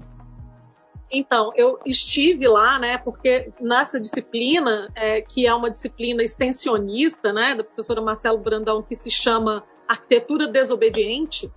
Então, 1.12 1.52
eu 1.56 1.80
estive 1.86 2.48
lá, 2.48 2.78
né, 2.78 2.98
porque 2.98 3.52
nessa 3.60 4.00
disciplina, 4.00 4.90
é, 4.96 5.22
que 5.22 5.48
é 5.48 5.54
uma 5.54 5.70
disciplina 5.70 6.24
extensionista, 6.24 7.34
né, 7.34 7.56
da 7.56 7.64
professora 7.64 8.02
Marcelo 8.02 8.38
Brandão, 8.38 8.84
que 8.84 8.94
se 8.94 9.10
chama 9.10 9.64
Arquitetura 9.88 10.48
Desobediente, 10.48 11.52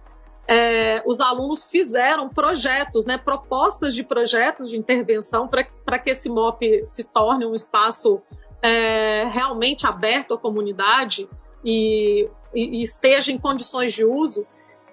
é, 0.48 1.02
os 1.06 1.20
alunos 1.20 1.70
fizeram 1.70 2.28
projetos, 2.28 3.04
né, 3.04 3.18
propostas 3.18 3.94
de 3.94 4.02
projetos 4.02 4.70
de 4.70 4.78
intervenção 4.78 5.48
para 5.48 5.98
que 5.98 6.10
esse 6.10 6.28
MOP 6.28 6.84
se 6.84 7.04
torne 7.04 7.46
um 7.46 7.54
espaço 7.54 8.22
é, 8.62 9.28
realmente 9.28 9.86
aberto 9.86 10.34
à 10.34 10.38
comunidade 10.38 11.28
e, 11.64 12.28
e, 12.54 12.78
e 12.78 12.82
esteja 12.82 13.32
em 13.32 13.38
condições 13.38 13.92
de 13.92 14.04
uso. 14.04 14.46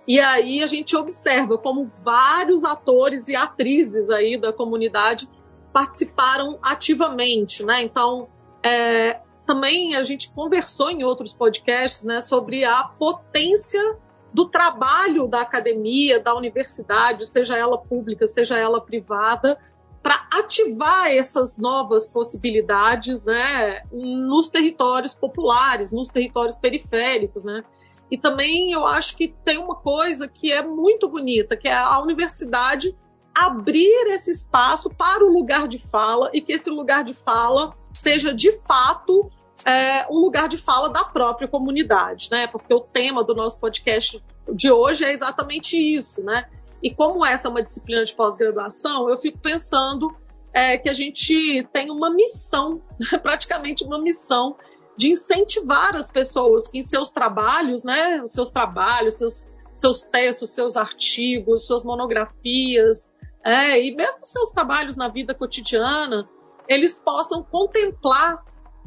E 0.08 0.20
aí 0.20 0.64
a 0.64 0.68
gente 0.68 0.96
observa 0.98 1.58
como 1.58 1.88
vários 2.04 2.64
atores 2.64 3.30
e 3.30 3.36
atrizes 3.36 4.10
aí 4.10 4.38
da 4.38 4.52
comunidade 4.52 5.30
participaram 5.72 6.58
ativamente, 6.64 7.64
né? 7.64 7.84
Então, 7.84 8.28
é, 8.64 9.20
também 9.46 9.96
a 9.96 10.04
gente 10.04 10.32
conversou 10.32 10.90
em 10.90 11.04
outros 11.04 11.34
podcasts, 11.34 12.04
né, 12.04 12.22
sobre 12.22 12.64
a 12.66 12.84
potência 12.84 13.98
do 14.34 14.46
trabalho 14.46 15.28
da 15.28 15.42
academia, 15.42 16.20
da 16.20 16.36
universidade, 16.36 17.26
seja 17.26 17.58
ela 17.58 17.78
pública, 17.78 18.28
seja 18.28 18.58
ela 18.58 18.80
privada, 18.82 19.58
para 20.02 20.28
ativar 20.32 21.12
essas 21.12 21.58
novas 21.58 22.08
possibilidades 22.08 23.26
né, 23.26 23.84
nos 23.92 24.50
territórios 24.50 25.14
populares, 25.14 25.92
nos 25.92 26.10
territórios 26.10 26.56
periféricos. 26.56 27.44
Né? 27.44 27.64
E 28.10 28.18
também 28.18 28.72
eu 28.72 28.86
acho 28.86 29.16
que 29.16 29.28
tem 29.28 29.58
uma 29.58 29.76
coisa 29.76 30.28
que 30.28 30.52
é 30.52 30.64
muito 30.64 31.08
bonita, 31.08 31.56
que 31.56 31.68
é 31.68 31.76
a 31.76 32.00
universidade 32.00 32.96
abrir 33.34 34.08
esse 34.08 34.32
espaço 34.32 34.90
para 34.90 35.24
o 35.24 35.32
lugar 35.32 35.68
de 35.68 35.80
fala 35.80 36.30
e 36.34 36.42
que 36.42 36.52
esse 36.52 36.70
lugar 36.70 37.04
de 37.04 37.14
fala 37.14 37.76
seja 37.94 38.34
de 38.34 38.60
fato 38.66 39.30
é, 39.66 40.08
um 40.10 40.20
lugar 40.20 40.48
de 40.48 40.58
fala 40.58 40.90
da 40.90 41.04
própria 41.04 41.48
comunidade, 41.48 42.30
né? 42.32 42.48
Porque 42.48 42.74
o 42.74 42.80
tema 42.80 43.24
do 43.24 43.36
nosso 43.36 43.60
podcast 43.60 44.24
de 44.54 44.72
hoje 44.72 45.06
é 45.06 45.12
exatamente 45.12 45.78
isso, 45.78 46.24
né? 46.24 46.50
E 46.82 46.94
como 46.94 47.26
essa 47.26 47.48
é 47.48 47.52
uma 47.52 47.62
disciplina 47.62 48.04
de 48.04 48.16
pós-graduação, 48.16 49.10
eu 49.10 49.18
fico 49.18 49.38
pensando 49.40 50.16
é, 50.54 50.78
que 50.78 50.90
a 50.90 50.94
gente 50.94 51.68
tem 51.72 51.92
uma 51.92 52.10
missão, 52.10 52.82
praticamente 53.22 53.84
uma 53.84 54.00
missão, 54.00 54.56
de 54.96 55.12
incentivar 55.12 55.96
as 55.96 56.10
pessoas 56.12 56.68
que 56.68 56.80
em 56.80 56.82
seus 56.82 57.10
trabalhos, 57.10 57.84
né, 57.84 58.22
os 58.22 58.34
seus 58.34 58.50
trabalhos, 58.50 59.16
seus, 59.16 59.48
seus 59.72 60.06
textos, 60.06 60.50
seus 60.52 60.76
artigos, 60.76 61.66
suas 61.66 61.84
monografias, 61.84 63.12
é, 63.44 63.82
e 63.82 63.96
mesmo 63.96 64.26
seus 64.26 64.52
trabalhos 64.52 64.96
na 64.96 65.08
vida 65.08 65.34
cotidiana, 65.34 66.28
eles 66.68 66.98
possam 66.98 67.42
contemplar 67.42 68.44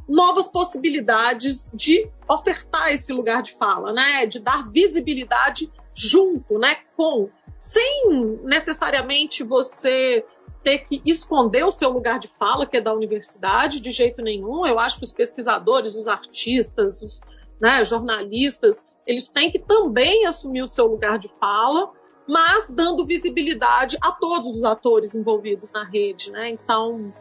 novas 0.08 0.48
possibilidades 0.48 1.70
de 1.72 2.10
ofertar 2.28 2.92
esse 2.92 3.12
lugar 3.12 3.42
de 3.42 3.52
fala, 3.52 3.92
né? 3.92 4.26
De 4.26 4.40
dar 4.40 4.70
visibilidade 4.70 5.72
junto, 5.94 6.58
né? 6.58 6.76
Com, 6.96 7.28
sem 7.58 8.38
necessariamente 8.44 9.42
você 9.42 10.24
ter 10.62 10.78
que 10.78 11.02
esconder 11.04 11.64
o 11.64 11.72
seu 11.72 11.90
lugar 11.90 12.18
de 12.18 12.28
fala, 12.28 12.66
que 12.66 12.76
é 12.76 12.80
da 12.80 12.94
universidade, 12.94 13.80
de 13.80 13.90
jeito 13.90 14.22
nenhum. 14.22 14.64
Eu 14.66 14.78
acho 14.78 14.98
que 14.98 15.04
os 15.04 15.12
pesquisadores, 15.12 15.96
os 15.96 16.06
artistas, 16.06 17.02
os 17.02 17.20
né, 17.60 17.84
jornalistas, 17.84 18.82
eles 19.06 19.28
têm 19.28 19.50
que 19.50 19.58
também 19.58 20.26
assumir 20.26 20.62
o 20.62 20.66
seu 20.66 20.86
lugar 20.86 21.18
de 21.18 21.28
fala, 21.40 21.90
mas 22.28 22.70
dando 22.70 23.04
visibilidade 23.04 23.98
a 24.00 24.12
todos 24.12 24.54
os 24.54 24.64
atores 24.64 25.14
envolvidos 25.14 25.72
na 25.72 25.84
rede, 25.84 26.30
né? 26.30 26.48
Então, 26.48 27.12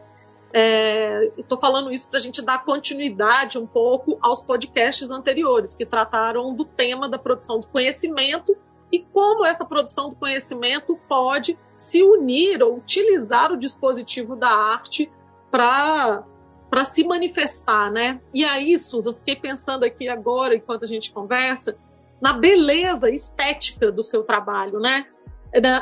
Estou 0.53 1.57
é, 1.57 1.61
falando 1.61 1.93
isso 1.93 2.09
para 2.09 2.19
a 2.19 2.21
gente 2.21 2.41
dar 2.41 2.65
continuidade 2.65 3.57
um 3.57 3.65
pouco 3.65 4.17
aos 4.21 4.43
podcasts 4.43 5.09
anteriores, 5.09 5.75
que 5.75 5.85
trataram 5.85 6.53
do 6.53 6.65
tema 6.65 7.07
da 7.07 7.17
produção 7.17 7.59
do 7.59 7.67
conhecimento 7.67 8.55
e 8.91 8.99
como 8.99 9.45
essa 9.45 9.65
produção 9.65 10.09
do 10.09 10.15
conhecimento 10.15 10.99
pode 11.07 11.57
se 11.73 12.03
unir 12.03 12.61
ou 12.61 12.75
utilizar 12.75 13.51
o 13.51 13.57
dispositivo 13.57 14.35
da 14.35 14.49
arte 14.49 15.09
para 15.49 16.23
para 16.69 16.85
se 16.85 17.03
manifestar, 17.03 17.91
né? 17.91 18.21
E 18.33 18.45
aí, 18.45 18.79
Susan, 18.79 19.13
fiquei 19.13 19.35
pensando 19.35 19.83
aqui 19.83 20.07
agora, 20.07 20.55
enquanto 20.55 20.83
a 20.83 20.87
gente 20.87 21.11
conversa, 21.11 21.75
na 22.21 22.31
beleza 22.31 23.09
estética 23.09 23.91
do 23.91 24.01
seu 24.01 24.23
trabalho, 24.23 24.79
né? 24.79 25.05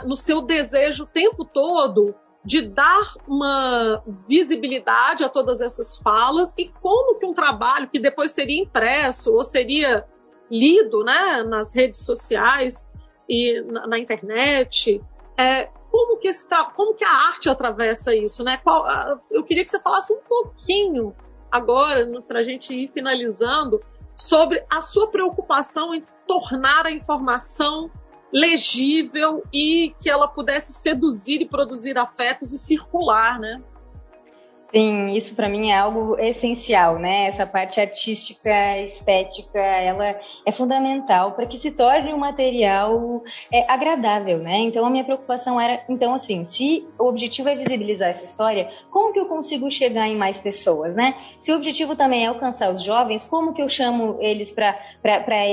No 0.03 0.17
seu 0.17 0.41
desejo 0.41 1.03
o 1.03 1.07
tempo 1.07 1.45
todo 1.45 2.15
de 2.43 2.61
dar 2.61 3.13
uma 3.27 4.03
visibilidade 4.27 5.23
a 5.23 5.29
todas 5.29 5.61
essas 5.61 5.97
falas 5.97 6.53
e 6.57 6.69
como 6.69 7.19
que 7.19 7.25
um 7.25 7.33
trabalho 7.33 7.89
que 7.89 7.99
depois 7.99 8.31
seria 8.31 8.61
impresso 8.61 9.31
ou 9.33 9.43
seria 9.43 10.05
lido 10.49 11.03
né, 11.03 11.43
nas 11.43 11.75
redes 11.75 11.99
sociais 11.99 12.87
e 13.27 13.61
na, 13.61 13.87
na 13.87 13.99
internet, 13.99 15.01
é, 15.37 15.69
como, 15.91 16.17
que 16.17 16.27
esse, 16.27 16.47
como 16.75 16.95
que 16.95 17.03
a 17.03 17.11
arte 17.11 17.49
atravessa 17.49 18.15
isso? 18.15 18.43
Né? 18.43 18.57
Qual, 18.57 18.85
eu 19.29 19.43
queria 19.43 19.63
que 19.63 19.71
você 19.71 19.79
falasse 19.79 20.11
um 20.13 20.21
pouquinho 20.27 21.15
agora, 21.51 22.07
para 22.21 22.39
a 22.39 22.43
gente 22.43 22.73
ir 22.73 22.87
finalizando, 22.91 23.81
sobre 24.15 24.63
a 24.69 24.81
sua 24.81 25.09
preocupação 25.09 25.93
em 25.93 26.03
tornar 26.27 26.85
a 26.85 26.91
informação 26.91 27.89
legível 28.31 29.43
e 29.53 29.93
que 29.99 30.09
ela 30.09 30.27
pudesse 30.27 30.73
seduzir 30.73 31.41
e 31.41 31.47
produzir 31.47 31.97
afetos 31.97 32.53
e 32.53 32.57
circular, 32.57 33.39
né? 33.39 33.61
Sim, 34.71 35.15
isso 35.15 35.35
para 35.35 35.49
mim 35.49 35.71
é 35.71 35.77
algo 35.77 36.15
essencial, 36.19 36.99
né? 36.99 37.25
Essa 37.25 37.43
parte 37.43 37.81
artística, 37.81 38.77
estética, 38.81 39.57
ela 39.57 40.15
é 40.45 40.51
fundamental 40.51 41.31
para 41.31 41.47
que 41.47 41.57
se 41.57 41.71
torne 41.71 42.13
um 42.13 42.19
material 42.19 43.23
é, 43.51 43.65
agradável, 43.67 44.37
né? 44.37 44.59
Então 44.59 44.85
a 44.85 44.89
minha 44.91 45.03
preocupação 45.03 45.59
era, 45.59 45.83
então 45.89 46.13
assim, 46.13 46.45
se 46.45 46.87
o 46.99 47.05
objetivo 47.05 47.49
é 47.49 47.55
visibilizar 47.55 48.09
essa 48.09 48.25
história, 48.25 48.69
como 48.91 49.11
que 49.11 49.19
eu 49.19 49.25
consigo 49.25 49.71
chegar 49.71 50.07
em 50.07 50.15
mais 50.15 50.37
pessoas, 50.37 50.93
né? 50.93 51.15
Se 51.39 51.51
o 51.51 51.55
objetivo 51.55 51.95
também 51.95 52.25
é 52.25 52.27
alcançar 52.27 52.71
os 52.71 52.83
jovens, 52.83 53.25
como 53.25 53.55
que 53.55 53.63
eu 53.63 53.69
chamo 53.69 54.17
eles 54.19 54.51
para 54.51 54.75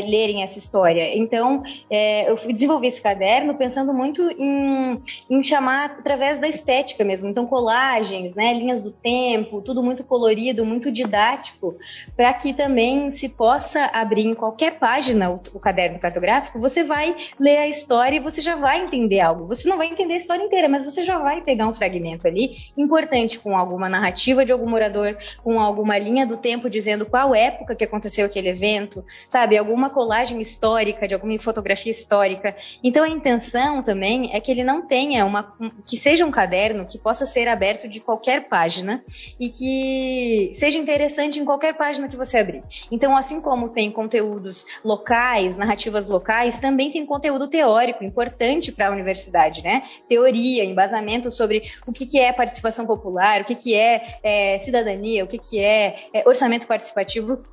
lerem 0.07 0.43
essa 0.43 0.59
história? 0.59 1.17
Então 1.17 1.63
é, 1.89 2.31
eu 2.31 2.37
desenvolvi 2.53 2.89
esse 2.89 3.01
caderno 3.01 3.55
pensando 3.55 3.95
muito 3.95 4.21
em, 4.33 5.01
em 5.31 5.43
chamar 5.43 5.97
através 6.01 6.39
da 6.39 6.47
estética 6.47 7.03
mesmo, 7.03 7.31
então 7.31 7.47
colagens, 7.47 8.35
né? 8.35 8.53
Linhas 8.53 8.83
do 8.83 8.91
tempo, 9.07 9.63
tudo 9.63 9.85
muito 9.85 10.03
colorido, 10.03 10.65
muito 10.65 10.91
didático, 10.91 11.77
para 12.17 12.35
que 12.35 12.53
também 12.53 13.09
se 13.13 13.29
possa 13.29 13.85
abrir 13.93 14.27
em 14.27 14.35
qualquer 14.35 14.81
página 14.81 15.31
o, 15.31 15.41
o, 15.55 15.61
caderno 15.61 16.01
cartográfico, 16.01 16.59
você 16.59 16.83
vai 16.83 17.15
ler 17.39 17.59
a 17.59 17.69
história 17.69 18.17
e 18.17 18.21
você 18.21 18.41
já 18.41 18.57
vai 18.57 18.85
entender 18.85 19.21
algo. 19.21 19.47
Você 19.47 19.69
não 19.69 19.77
vai 19.77 19.87
entender 19.87 20.15
a 20.15 20.19
história 20.19 20.43
inteira, 20.43 20.69
mas 20.69 20.83
você 20.83 21.05
já 21.05 21.19
vai 21.19 21.41
pegar 21.41 21.69
um 21.69 21.75
fragmento 21.75 22.27
ali 22.27 22.57
importante 22.77 23.39
com 23.39 23.57
alguma 23.57 23.89
narrativa 23.89 24.45
de 24.45 24.51
algum 24.51 24.69
morador, 24.69 25.17
com 25.45 25.61
alguma 25.61 25.97
linha 25.97 26.27
do 26.27 26.37
tempo 26.37 26.69
dizendo 26.69 27.07
qual 27.07 27.33
época 27.33 27.77
que 27.77 27.85
aconteceu 27.85 28.27
aquele 28.27 28.49
evento, 28.49 29.05
sabe? 29.29 29.57
Alguma 29.57 29.89
colagem 29.89 30.43
histórica, 30.43 31.07
de 31.07 31.15
alguma 31.15 31.39
fotografia 31.39 31.93
histórica. 31.93 32.57
Então 32.83 33.05
a 33.05 33.09
intenção 33.09 33.85
também 33.85 34.35
é 34.35 34.41
que 34.41 34.51
ele 34.51 34.65
não 34.65 34.83
tenha 34.85 35.25
uma. 35.25 35.55
que 35.87 35.97
seja 35.97 36.27
um 36.27 36.31
caderno 36.33 36.87
que 36.87 36.99
possa 36.99 37.25
ser 37.25 37.47
aberto 37.47 37.87
de 37.87 38.01
qualquer 38.01 38.49
página 38.49 38.96
e 39.39 39.49
que 39.49 40.53
seja 40.55 40.79
interessante 40.79 41.39
em 41.39 41.45
qualquer 41.45 41.75
página 41.75 42.09
que 42.09 42.17
você 42.17 42.39
abrir. 42.39 42.63
Então, 42.91 43.17
assim 43.17 43.41
como 43.41 43.69
tem 43.69 43.91
conteúdos 43.91 44.67
locais, 44.85 45.57
narrativas 45.57 46.09
locais, 46.09 46.59
também 46.59 46.91
tem 46.91 47.07
conteúdo 47.07 47.49
teórico 47.49 48.05
importante 48.05 48.73
para 48.73 48.89
a 48.89 48.91
universidade, 48.91 49.63
né? 49.63 49.83
Teoria, 50.09 50.65
embasamento 50.65 51.31
sobre 51.31 51.63
o 51.87 51.93
que, 51.93 52.07
que 52.07 52.19
é 52.19 52.33
participação 52.33 52.87
popular, 52.87 53.43
o 53.43 53.45
que, 53.45 53.55
que 53.55 53.75
é, 53.75 54.19
é 54.23 54.59
cidadania, 54.59 55.25
o 55.25 55.27
que, 55.27 55.39
que 55.39 55.61
é, 55.61 56.09
é 56.13 56.29
orçamento 56.29 56.67
participativo 56.67 57.45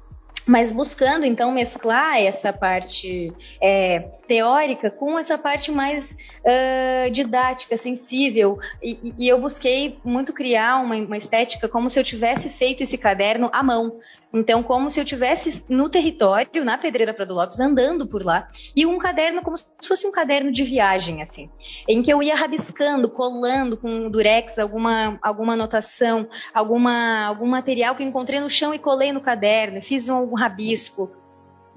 mas 0.46 0.72
buscando 0.72 1.26
então 1.26 1.52
mesclar 1.52 2.18
essa 2.18 2.52
parte 2.52 3.32
é, 3.62 4.00
teórica 4.28 4.92
com 4.92 5.18
essa 5.18 5.38
parte 5.38 5.72
mais 5.72 6.18
uh, 6.42 7.10
didática, 7.12 7.78
sensível, 7.78 8.60
e, 8.82 9.14
e, 9.18 9.28
eu 9.28 9.40
busquei 9.40 9.98
muito 10.04 10.34
criar 10.34 10.82
uma, 10.82 10.96
uma 10.96 11.18
estética 11.18 11.70
como 11.70 11.90
se 11.90 12.00
eu 12.00 12.04
tivesse 12.04 12.50
feito 12.50 12.84
esse 12.84 12.98
caderno 12.98 13.50
à 13.54 13.64
mão, 13.64 14.00
então, 14.34 14.64
como 14.64 14.90
se 14.90 15.00
eu 15.00 15.06
tivesse 15.06 15.64
no 15.70 15.90
território, 15.90 16.66
na 16.66 16.76
Pedreira 16.76 17.14
Prado 17.14 17.36
Lopes, 17.36 17.60
andando 17.60 18.08
por 18.08 18.26
lá, 18.26 18.48
e 18.76 18.84
um 18.84 18.98
caderno 18.98 19.44
como 19.44 19.58
se 19.58 19.66
fosse 19.88 20.08
um 20.08 20.12
caderno 20.12 20.52
de 20.52 20.64
viagem, 20.64 21.22
assim, 21.22 21.52
em 21.88 22.02
que 22.02 22.12
eu 22.12 22.24
ia 22.24 22.36
rabiscando, 22.36 23.10
colando 23.10 23.78
com 23.78 24.10
durex 24.10 24.58
alguma, 24.58 25.20
alguma 25.22 25.54
anotação, 25.54 26.28
alguma, 26.52 27.26
algum 27.26 27.48
material 27.48 27.96
que 27.96 28.04
encontrei 28.04 28.40
no 28.40 28.50
chão 28.50 28.74
e 28.74 28.80
colei 28.80 29.12
no 29.12 29.22
caderno, 29.22 29.84
fiz 29.84 30.10
um 30.10 30.34
rabisco, 30.34 31.12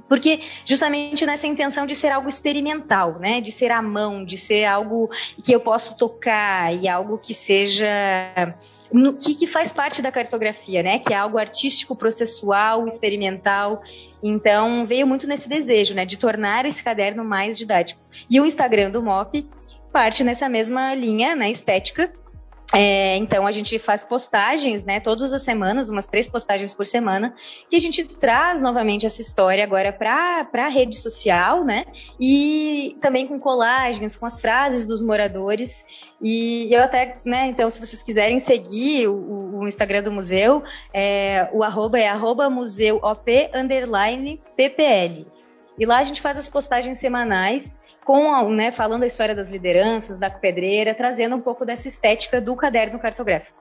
porque 0.08 0.40
justamente 0.64 1.26
nessa 1.26 1.46
intenção 1.46 1.84
de 1.84 1.94
ser 1.94 2.08
algo 2.08 2.28
experimental, 2.28 3.18
né? 3.18 3.40
De 3.40 3.50
ser 3.50 3.70
à 3.70 3.82
mão, 3.82 4.24
de 4.24 4.38
ser 4.38 4.64
algo 4.64 5.10
que 5.42 5.52
eu 5.52 5.60
posso 5.60 5.96
tocar 5.96 6.72
e 6.72 6.88
algo 6.88 7.18
que 7.18 7.34
seja 7.34 7.86
no 8.92 9.16
que, 9.16 9.34
que 9.34 9.46
faz 9.46 9.72
parte 9.72 10.00
da 10.00 10.12
cartografia, 10.12 10.82
né? 10.82 10.98
Que 10.98 11.12
é 11.12 11.16
algo 11.16 11.38
artístico, 11.38 11.96
processual, 11.96 12.86
experimental. 12.86 13.82
Então, 14.22 14.86
veio 14.86 15.06
muito 15.06 15.26
nesse 15.26 15.48
desejo, 15.48 15.94
né? 15.94 16.04
De 16.04 16.16
tornar 16.16 16.64
esse 16.66 16.82
caderno 16.82 17.24
mais 17.24 17.58
didático. 17.58 18.00
E 18.30 18.40
o 18.40 18.46
Instagram 18.46 18.90
do 18.90 19.02
MOP 19.02 19.46
parte 19.92 20.22
nessa 20.22 20.48
mesma 20.48 20.94
linha, 20.94 21.34
né? 21.34 21.50
Estética, 21.50 22.12
é, 22.72 23.16
então 23.16 23.46
a 23.46 23.52
gente 23.52 23.78
faz 23.78 24.02
postagens, 24.02 24.84
né, 24.84 24.98
todas 24.98 25.32
as 25.32 25.42
semanas, 25.42 25.88
umas 25.88 26.06
três 26.06 26.28
postagens 26.28 26.72
por 26.72 26.84
semana, 26.84 27.34
que 27.70 27.76
a 27.76 27.78
gente 27.78 28.04
traz 28.04 28.60
novamente 28.60 29.06
essa 29.06 29.22
história 29.22 29.62
agora 29.62 29.92
para 29.92 30.48
a 30.52 30.68
rede 30.68 30.96
social, 30.96 31.64
né, 31.64 31.84
e 32.20 32.96
também 33.00 33.26
com 33.26 33.38
colagens, 33.38 34.16
com 34.16 34.26
as 34.26 34.40
frases 34.40 34.86
dos 34.86 35.00
moradores. 35.00 35.84
E 36.20 36.68
eu 36.72 36.82
até, 36.82 37.18
né, 37.24 37.46
então 37.46 37.70
se 37.70 37.78
vocês 37.78 38.02
quiserem 38.02 38.40
seguir 38.40 39.06
o, 39.06 39.60
o 39.60 39.68
Instagram 39.68 40.02
do 40.02 40.10
museu, 40.10 40.64
é, 40.92 41.48
o 41.52 41.62
arroba 41.62 41.98
é 41.98 42.08
arroba 42.08 42.50
museuop 42.50 43.50
underline 43.54 44.40
ppl. 44.56 45.26
E 45.78 45.86
lá 45.86 45.98
a 45.98 46.04
gente 46.04 46.20
faz 46.20 46.36
as 46.36 46.48
postagens 46.48 46.98
semanais 46.98 47.78
com, 48.06 48.48
né, 48.50 48.70
falando 48.70 49.02
a 49.02 49.06
história 49.06 49.34
das 49.34 49.50
lideranças, 49.50 50.16
da 50.16 50.30
pedreira, 50.30 50.94
trazendo 50.94 51.34
um 51.34 51.40
pouco 51.40 51.66
dessa 51.66 51.88
estética 51.88 52.40
do 52.40 52.54
caderno 52.54 53.00
cartográfico. 53.00 53.58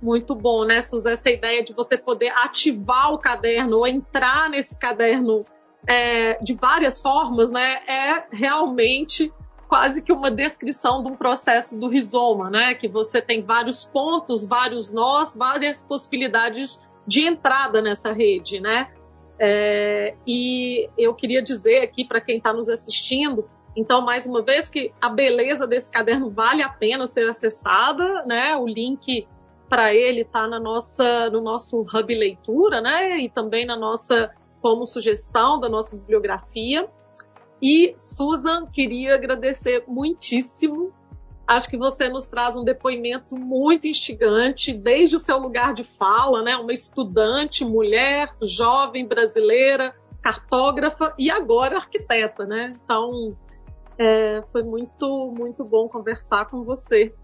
Muito 0.00 0.34
bom, 0.34 0.64
né, 0.64 0.80
Suzy? 0.80 1.10
Essa 1.10 1.30
ideia 1.30 1.62
de 1.62 1.74
você 1.74 1.98
poder 1.98 2.32
ativar 2.34 3.12
o 3.12 3.18
caderno 3.18 3.76
ou 3.76 3.86
entrar 3.86 4.48
nesse 4.48 4.76
caderno 4.78 5.44
é, 5.86 6.38
de 6.42 6.54
várias 6.54 7.02
formas, 7.02 7.50
né, 7.50 7.82
é 7.86 8.24
realmente 8.32 9.30
quase 9.68 10.02
que 10.02 10.12
uma 10.12 10.30
descrição 10.30 11.02
de 11.02 11.10
um 11.10 11.16
processo 11.16 11.78
do 11.78 11.88
rizoma, 11.88 12.48
né, 12.50 12.74
que 12.74 12.88
você 12.88 13.20
tem 13.20 13.44
vários 13.44 13.84
pontos, 13.84 14.46
vários 14.46 14.90
nós, 14.90 15.36
várias 15.36 15.82
possibilidades 15.82 16.80
de 17.06 17.26
entrada 17.26 17.82
nessa 17.82 18.12
rede, 18.12 18.60
né? 18.60 18.90
É, 19.38 20.14
e 20.26 20.88
eu 20.96 21.14
queria 21.14 21.42
dizer 21.42 21.80
aqui 21.82 22.04
para 22.04 22.20
quem 22.20 22.36
está 22.36 22.52
nos 22.52 22.68
assistindo, 22.68 23.48
então, 23.74 24.02
mais 24.02 24.26
uma 24.26 24.42
vez, 24.42 24.68
que 24.68 24.92
a 25.00 25.08
beleza 25.08 25.66
desse 25.66 25.90
caderno 25.90 26.30
vale 26.30 26.62
a 26.62 26.68
pena 26.68 27.06
ser 27.06 27.26
acessada, 27.28 28.22
né? 28.24 28.54
O 28.56 28.66
link 28.66 29.26
para 29.68 29.94
ele 29.94 30.20
está 30.20 30.46
na 30.46 30.60
nossa, 30.60 31.30
no 31.30 31.40
nosso 31.40 31.80
hub 31.80 32.14
leitura, 32.14 32.80
né? 32.82 33.18
E 33.18 33.30
também 33.30 33.64
na 33.64 33.76
nossa, 33.76 34.30
como 34.60 34.86
sugestão 34.86 35.58
da 35.58 35.68
nossa 35.68 35.96
bibliografia. 35.96 36.86
E, 37.62 37.94
Susan, 37.96 38.66
queria 38.66 39.14
agradecer 39.14 39.84
muitíssimo 39.86 40.92
Acho 41.52 41.68
que 41.68 41.76
você 41.76 42.08
nos 42.08 42.26
traz 42.26 42.56
um 42.56 42.64
depoimento 42.64 43.36
muito 43.36 43.86
instigante, 43.86 44.72
desde 44.72 45.16
o 45.16 45.18
seu 45.18 45.36
lugar 45.36 45.74
de 45.74 45.84
fala, 45.84 46.42
né? 46.42 46.56
Uma 46.56 46.72
estudante, 46.72 47.62
mulher, 47.62 48.34
jovem 48.40 49.06
brasileira, 49.06 49.94
cartógrafa 50.22 51.14
e 51.18 51.30
agora 51.30 51.76
arquiteta, 51.76 52.46
né? 52.46 52.74
Então, 52.82 53.36
é, 53.98 54.42
foi 54.50 54.62
muito, 54.62 55.30
muito 55.36 55.62
bom 55.62 55.88
conversar 55.88 56.46
com 56.46 56.62
você. 56.64 57.14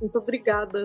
Muito 0.00 0.18
obrigada. 0.18 0.80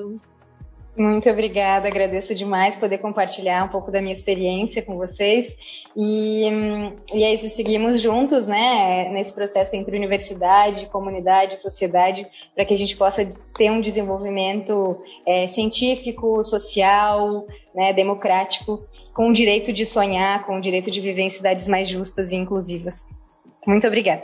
Muito 0.95 1.29
obrigada, 1.29 1.87
agradeço 1.87 2.35
demais 2.35 2.75
poder 2.75 2.97
compartilhar 2.97 3.63
um 3.63 3.69
pouco 3.69 3.89
da 3.89 4.01
minha 4.01 4.11
experiência 4.11 4.81
com 4.81 4.97
vocês. 4.97 5.55
E, 5.95 6.49
e 7.13 7.23
aí, 7.23 7.37
se 7.37 7.47
seguimos 7.47 8.01
juntos, 8.01 8.45
né, 8.45 9.09
nesse 9.09 9.33
processo 9.33 9.73
entre 9.73 9.95
universidade, 9.95 10.87
comunidade, 10.87 11.61
sociedade, 11.61 12.27
para 12.53 12.65
que 12.65 12.73
a 12.73 12.77
gente 12.77 12.97
possa 12.97 13.25
ter 13.53 13.71
um 13.71 13.79
desenvolvimento 13.79 15.01
é, 15.25 15.47
científico, 15.47 16.43
social, 16.43 17.47
né, 17.73 17.93
democrático, 17.93 18.83
com 19.13 19.29
o 19.29 19.33
direito 19.33 19.71
de 19.71 19.85
sonhar, 19.85 20.45
com 20.45 20.57
o 20.57 20.61
direito 20.61 20.91
de 20.91 20.99
viver 20.99 21.21
em 21.21 21.29
cidades 21.29 21.67
mais 21.67 21.87
justas 21.87 22.33
e 22.33 22.35
inclusivas. 22.35 23.05
Muito 23.65 23.87
obrigada. 23.87 24.23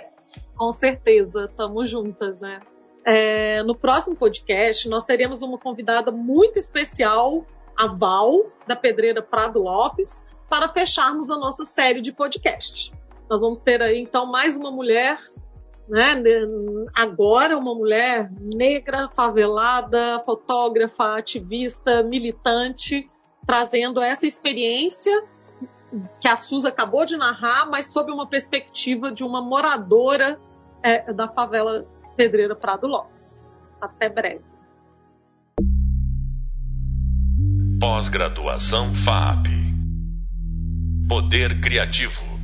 Com 0.57 0.71
certeza, 0.73 1.45
estamos 1.45 1.89
juntas, 1.89 2.41
né? 2.41 2.59
É, 3.09 3.63
no 3.63 3.73
próximo 3.73 4.17
podcast, 4.17 4.89
nós 4.89 5.05
teremos 5.05 5.41
uma 5.41 5.57
convidada 5.57 6.11
muito 6.11 6.59
especial, 6.59 7.45
a 7.73 7.87
Val, 7.87 8.47
da 8.67 8.75
Pedreira 8.75 9.21
Prado 9.21 9.59
Lopes, 9.59 10.21
para 10.49 10.67
fecharmos 10.67 11.29
a 11.29 11.37
nossa 11.37 11.63
série 11.63 12.01
de 12.01 12.11
podcast. 12.11 12.93
Nós 13.29 13.39
vamos 13.39 13.61
ter 13.61 13.81
aí, 13.81 14.01
então, 14.01 14.25
mais 14.25 14.57
uma 14.57 14.69
mulher, 14.69 15.17
né, 15.87 16.21
agora 16.93 17.57
uma 17.57 17.73
mulher 17.73 18.29
negra, 18.41 19.09
favelada, 19.15 20.21
fotógrafa, 20.25 21.15
ativista, 21.17 22.03
militante, 22.03 23.09
trazendo 23.45 24.01
essa 24.01 24.27
experiência 24.27 25.23
que 26.19 26.27
a 26.27 26.35
Suza 26.35 26.67
acabou 26.67 27.05
de 27.05 27.15
narrar, 27.15 27.69
mas 27.69 27.85
sob 27.85 28.11
uma 28.11 28.27
perspectiva 28.27 29.13
de 29.13 29.23
uma 29.23 29.41
moradora 29.41 30.37
é, 30.83 31.13
da 31.13 31.29
favela 31.29 31.87
Pedreira 32.17 32.55
Prado 32.55 32.87
Lopes. 32.87 33.61
Até 33.79 34.09
breve. 34.09 34.43
Pós-graduação 37.79 38.91
FAP. 38.91 39.45
Poder 41.07 41.61
Criativo. 41.61 42.36